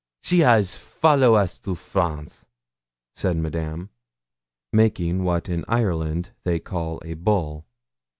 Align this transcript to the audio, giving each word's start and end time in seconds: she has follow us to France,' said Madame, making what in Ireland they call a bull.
she 0.23 0.39
has 0.39 0.73
follow 0.73 1.35
us 1.35 1.59
to 1.59 1.75
France,' 1.75 2.47
said 3.13 3.37
Madame, 3.37 3.91
making 4.73 5.23
what 5.23 5.47
in 5.47 5.63
Ireland 5.67 6.31
they 6.43 6.59
call 6.59 6.99
a 7.05 7.13
bull. 7.13 7.67